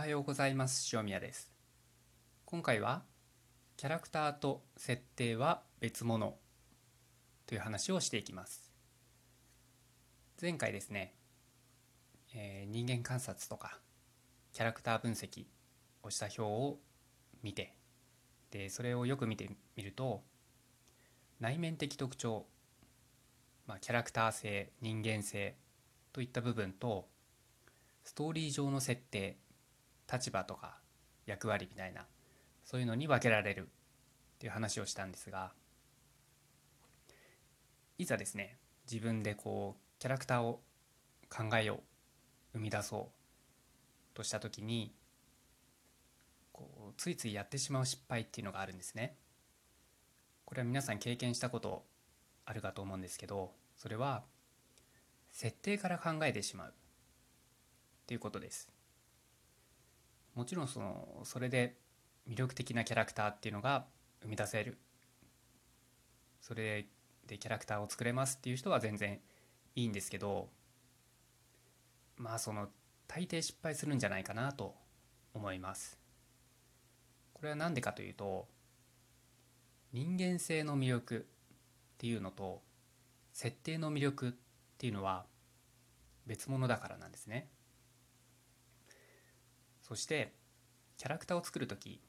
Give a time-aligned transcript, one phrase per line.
[0.00, 0.96] はようございます。
[0.96, 1.52] 塩宮です。
[2.46, 3.02] 今回は
[3.76, 6.38] キャラクターと設定は別物
[7.46, 8.72] という話をしていきます。
[10.40, 11.12] 前回ですね、
[12.34, 13.78] えー人間観察とか
[14.54, 15.44] キャラクター分析
[16.02, 16.78] をした表を
[17.42, 17.74] 見て
[18.52, 20.22] でそれをよく見てみると
[21.40, 22.46] 内面的特徴、
[23.66, 25.56] まあ、キャラクター性人間性
[26.14, 27.06] といった部分と
[28.02, 29.36] ストーリー上の設定
[30.10, 30.78] 立場とか
[31.26, 32.06] 役割みたいな
[32.64, 35.52] そういうのに分けられるっていう話をしたんですが
[37.98, 38.58] いざですね
[38.90, 40.60] 自分でこうキャラクターを
[41.28, 41.80] 考えよう
[42.54, 44.92] 生み出そうとした時に
[46.52, 49.16] こうついついやってしまう失敗っていうのがあるんですね。
[50.44, 51.84] これは皆さん経験したこと
[52.44, 54.24] あるかと思うんですけどそれは
[55.30, 56.72] 設定から考えてしまうっ
[58.06, 58.68] ていうことです
[60.34, 61.76] もちろんそのそれで
[62.28, 63.86] 魅力的なキャラクターっていうのが
[64.22, 64.78] 生み出せる。
[66.40, 66.86] それ
[67.26, 69.20] でキャラクターを作れますっていう人は全然
[69.76, 70.48] いいんですけど
[72.16, 72.68] まあその
[73.06, 74.74] 大抵失敗するんじゃないかなと
[75.34, 75.98] 思います。
[77.34, 78.48] これは何でかというと
[79.92, 81.26] 人間性の魅力
[81.94, 82.62] っていうのと
[83.32, 84.32] 設定の魅力っ
[84.78, 85.26] ていうのは
[86.26, 87.48] 別物だからなんですね。
[89.90, 90.32] そして
[90.98, 92.00] キャラクターを作る時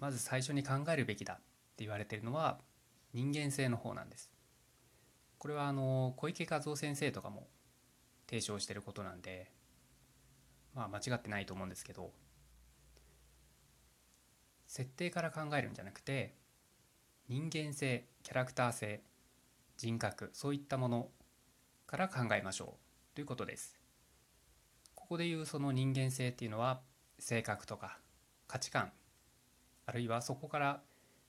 [0.00, 1.44] まず最初に考えるべきだって
[1.84, 2.58] 言われてるのは
[3.14, 4.28] 人間性の方なんです。
[5.38, 7.46] これはあの小池和夫先生とかも
[8.28, 9.52] 提唱してることなんで
[10.74, 12.10] まあ間違ってないと思うんですけど
[14.66, 16.34] 設定から考えるんじゃなくて
[17.28, 19.00] 人間性キャラクター性
[19.76, 21.08] 人格そういったもの
[21.86, 22.74] から考えましょ
[23.12, 23.85] うということです。
[25.06, 26.80] ここでいうその人間性っていうのは
[27.20, 28.00] 性格とか
[28.48, 28.90] 価値観
[29.86, 30.80] あるいはそこから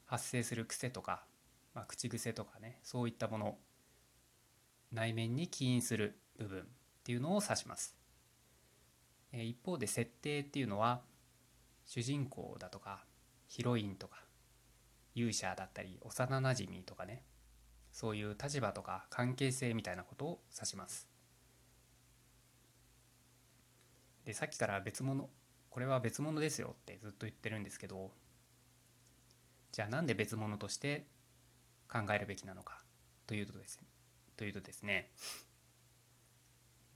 [0.08, 1.22] 発生する癖とか、
[1.76, 3.56] まあ、口癖とかねそういったもの
[4.92, 6.64] 内面に起因する部分っ
[7.04, 7.96] ていうのを指します。
[9.32, 11.02] 一方で設定っていうのは
[11.86, 13.04] 主人公だとか
[13.48, 14.24] ヒロインとか
[15.14, 17.22] 勇者だったり幼なじみとかね
[17.92, 21.17] そういう立場とか関係性みたいなことを指します。
[24.28, 25.30] でさっきから別物
[25.70, 28.12] これは別物ですよってずっと言ってるんですけど
[29.72, 31.06] じゃあなんで別物として
[31.90, 32.82] 考えるべきなのか
[33.26, 33.88] というとですね
[34.36, 35.12] というとですね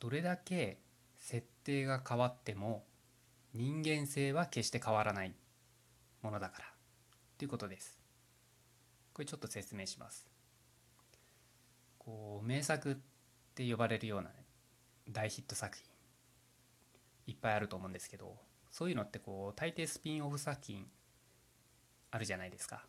[0.01, 0.79] どれだけ
[1.19, 2.83] 設定が変わっても
[3.53, 5.33] 人間性は決して変わらない
[6.21, 6.65] ものだから
[7.37, 7.97] ということです。
[9.13, 10.27] これちょっと説明します。
[11.97, 12.95] こう名作っ
[13.55, 14.35] て呼ばれるような、ね、
[15.09, 15.90] 大ヒット作品
[17.41, 18.37] ぱいあると思うんですけど
[18.71, 20.85] そういうのってこう大抵スピンオフ作品
[22.11, 22.85] あるじゃないですか。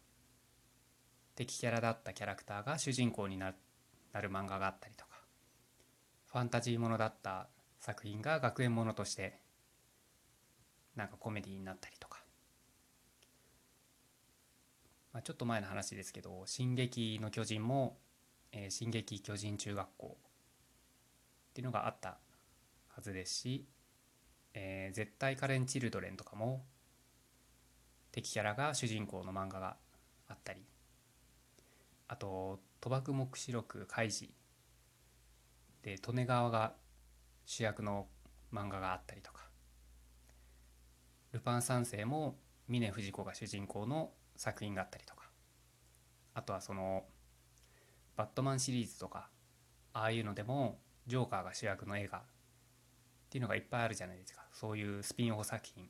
[1.34, 3.56] 敵キャラだったキャラクターが主人公になる
[4.28, 5.12] 漫画があったりとか
[6.26, 7.48] ファンタジーものだった
[7.80, 9.40] 作品が学園ものとして
[10.94, 12.22] なんかコメディになったりとか、
[15.12, 17.98] まあ、ちょっと前の話ですけど「進撃の巨人」も
[18.52, 20.18] 「えー、進撃巨人中学校」
[21.50, 22.18] っていうのがあった
[22.88, 23.66] はずですし
[24.54, 26.64] 「えー、絶対カレン・チルドレン」とかも
[28.10, 29.76] 敵キャラが主人公の漫画が
[30.28, 30.64] あったり
[32.08, 34.34] あと「賭博黙示録カイジ」
[35.82, 36.74] で利根川が
[37.46, 38.08] 主役の
[38.52, 39.42] 漫画があったりとか。
[41.32, 45.30] ルパン三世も峰不二子が主人公の作品があったりとか。
[46.34, 47.04] あとはその
[48.16, 49.28] バットマンシリーズとか
[49.92, 52.22] ああいうのでもジョーカーが主役の映画
[53.32, 55.88] っていうのがいっぱいあるじゃないですかそういうスピンオフ作品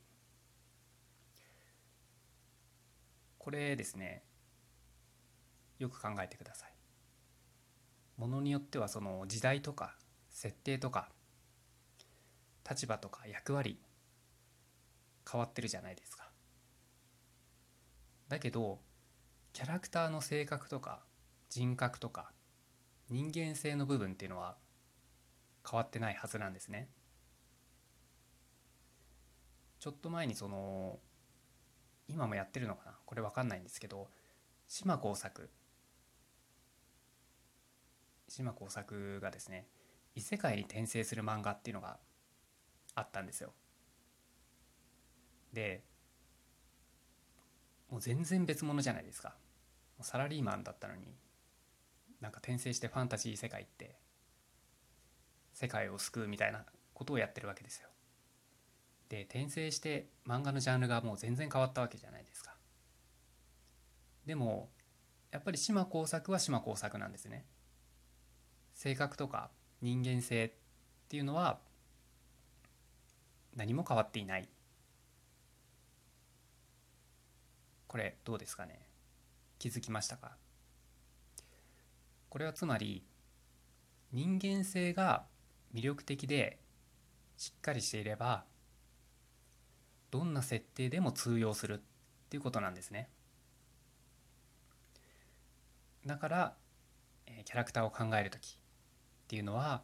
[3.36, 4.22] これですね
[5.80, 6.74] よく考えてください
[8.16, 9.96] ものによってはその時代とか
[10.30, 11.08] 設定とか
[12.70, 13.80] 立場とか役割
[15.28, 16.30] 変わってるじゃないですか。
[18.28, 18.78] だけど
[19.52, 21.02] キャラクターの性格とか
[21.48, 22.30] 人格とか
[23.10, 24.56] 人間性の部分っていうのは
[25.68, 26.88] 変わってないはずなんですね。
[29.82, 31.00] ちょっと前にその
[32.06, 32.92] 今もやってるのかな？
[33.04, 34.06] これ分かんないんですけど
[34.68, 35.50] 島耕作
[38.28, 39.66] 島耕作がですね
[40.14, 41.98] 異世界に転生する漫画っていうのが
[42.94, 43.54] あったんですよ。
[45.52, 45.82] で
[47.90, 49.34] もう全然別物じゃないですか。
[50.00, 51.08] サラリーマンだったのに
[52.20, 53.96] なんか転生してファンタジー世界って
[55.52, 56.64] 世界を救うみたいな
[56.94, 57.88] ことをやってるわけですよ。
[59.12, 62.54] で転生して漫画のジャンルがもう全然変わったわけじゃないですか。
[64.24, 64.70] でも
[65.30, 67.44] やっぱり島耕作は島耕作なんですね。
[68.72, 69.50] 性格とか
[69.82, 70.52] 人間性っ
[71.10, 71.60] ていうのは
[73.54, 74.48] 何も変わっていない。
[77.86, 78.80] これどうですかね。
[79.58, 80.38] 気づきましたか？
[82.30, 83.04] これはつまり
[84.10, 85.26] 人間性が
[85.74, 86.60] 魅力的で
[87.36, 88.50] しっかりしていれば
[90.12, 91.82] どんな設定でも通用するっ
[92.28, 93.08] ていうことなんですね。
[96.06, 96.56] だから
[97.44, 99.82] キャラクターを考える時っていうのは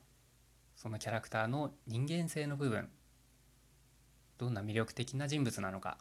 [0.76, 2.90] そのキャラクターの人間性の部分
[4.36, 5.96] どんな魅力的な人物なのか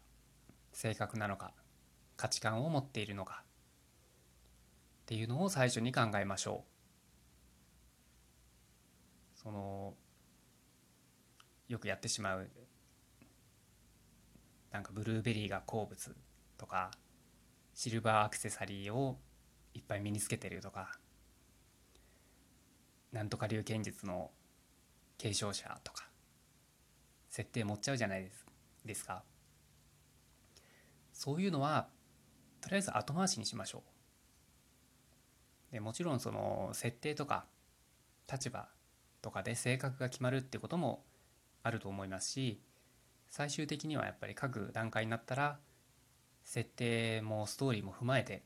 [0.74, 1.54] 性格なのか
[2.18, 6.66] 価値観を持っているのかっていうのを最初に考えましょ
[9.38, 9.42] う。
[9.42, 9.94] その
[11.70, 12.50] よくやってしまう
[14.78, 16.16] なんかブルーベリーが好物
[16.56, 16.92] とか
[17.74, 19.18] シルバーアクセサリーを
[19.74, 21.00] いっぱい身につけてるとか
[23.12, 24.30] なんとか流剣術の
[25.18, 26.08] 継承者とか
[27.28, 28.46] 設定持っちゃうじゃないです
[28.86, 29.24] ですか。
[31.12, 31.88] そういうのは
[32.62, 33.82] とりあえず後回しにしましょ
[35.72, 35.74] う。
[35.74, 37.48] でもちろんその設定とか
[38.32, 38.68] 立場
[39.24, 41.04] とかで性格が決まるってことも
[41.64, 42.62] あると思いますし
[43.30, 45.60] 最終的にはやっぱり各段階になったら
[46.44, 48.44] 設定もストーリーも踏まえて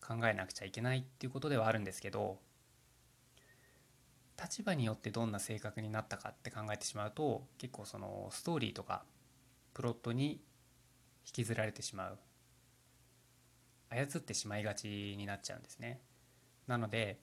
[0.00, 2.38] 考えなくちゃいけないっていうことではあるんですけど
[4.42, 9.04] 立場によってどんな性格になったかって考えてしまうと結構そのストーリーとか
[9.74, 10.40] プロットに
[11.26, 12.18] 引きずられてしまう。
[13.90, 16.00] 操ってしまいがちになっちゃうんですね。
[16.66, 17.20] なので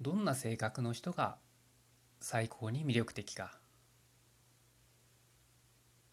[0.00, 1.36] どんな性格の人が
[2.20, 3.58] 最高に魅力的か。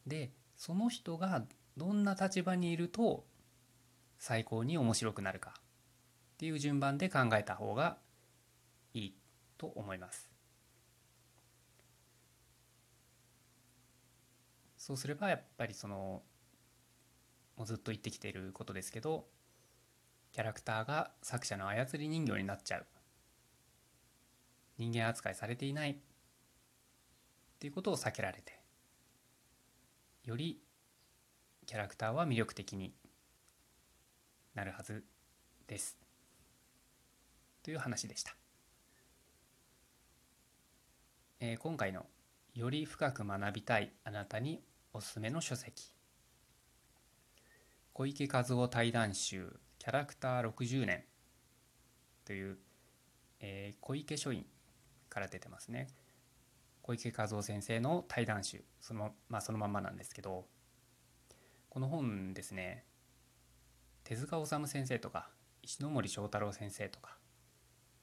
[0.06, 1.44] でその人が
[1.78, 3.26] どんな立場にいると
[4.18, 5.62] 最高に面白くなるかっ
[6.38, 7.98] ていう順番で考えた方が
[8.94, 9.16] いい
[9.58, 10.30] と思います。
[14.78, 16.24] そうすればやっぱりその
[17.56, 19.28] もうずっと言ってきていることですけど
[20.32, 22.86] キャラクターが作者の操り人形になっちゃう。
[24.78, 25.98] 人間扱いされていないっ
[27.60, 28.61] ていうことを避けられて
[30.24, 30.62] より
[31.66, 32.94] キャラクターは魅力的に
[34.54, 35.04] なるはず
[35.66, 35.98] です。
[37.64, 38.36] という話でした、
[41.40, 42.06] えー、今回の
[42.54, 44.64] 「より深く学びたいあなたに
[44.94, 45.92] おすすめの書籍」
[47.94, 51.04] 小池和夫対談集「キャラクター60年」
[52.26, 52.60] という、
[53.40, 54.46] えー、小池書院
[55.10, 55.88] から出てますね。
[56.82, 60.46] 小池和夫先生の対談集その,、まあ、そのまんまなんですけど
[61.70, 62.86] この本ですね
[64.04, 65.30] 手塚治虫先生とか
[65.62, 67.18] 石森章太郎先生とか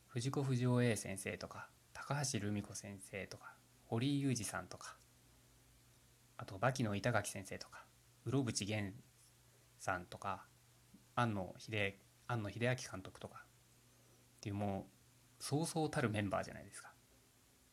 [0.06, 3.54] 藤子不二雄 A 先生とか高橋留美子先生とか
[3.84, 4.96] 堀井裕二さんとか
[6.36, 7.84] あと牧野板垣先生とか
[8.24, 8.94] 室伏源
[9.80, 10.46] さんとか
[11.14, 11.94] 庵野秀
[12.28, 14.86] 庵野秀明監督とかっていうも
[15.40, 16.92] うそうそうたるメンバーじゃないですか。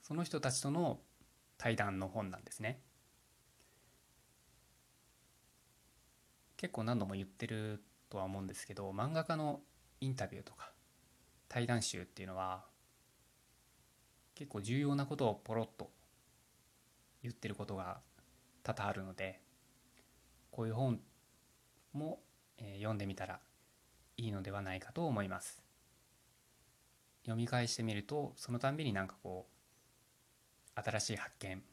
[0.05, 0.99] その人たちとの
[1.57, 2.79] 対談の本なんですね。
[6.57, 7.81] 結構何度も言ってる
[8.11, 9.61] とは思うんですけど漫画家の
[10.01, 10.71] インタビューとか
[11.49, 12.65] 対談集っていうのは
[14.35, 15.89] 結構重要なことをポロッと
[17.23, 17.99] 言ってることが
[18.61, 19.41] 多々あるので
[20.51, 20.99] こういう本
[21.93, 22.19] も、
[22.75, 23.39] 読んでみたら
[24.17, 25.63] いいのではないかと思います。
[27.23, 29.54] 読み返してみるとそのたんびになんかこう
[30.75, 31.63] 新しい発見。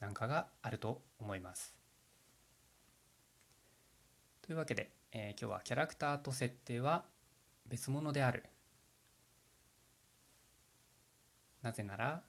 [0.00, 1.74] なんかがあると思います。
[4.42, 7.04] というわけで、えー、今日はキャラクターと設定は
[7.66, 8.44] 別物である。
[11.62, 12.22] なぜなら、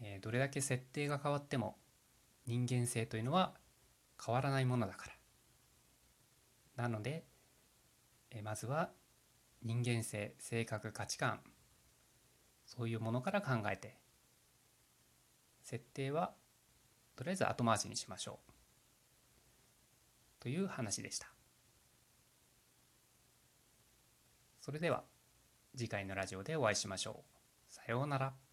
[0.00, 1.76] えー、どれだけ設定が変わっても
[2.46, 3.54] 人間性というのは
[4.24, 5.06] 変わらないものだか
[6.76, 6.84] ら。
[6.84, 7.24] なので、
[8.30, 8.90] えまずは
[9.62, 11.40] 人間性性格価値観
[12.66, 13.96] そういうものから考えて
[15.64, 16.34] 設定は
[17.16, 18.52] とりあえず後回しにしましょう。
[20.40, 21.28] という話でした。
[24.60, 25.04] それでは
[25.76, 27.24] 次回のラジオでお会いしましょ
[27.70, 27.72] う。
[27.72, 28.43] さようなら。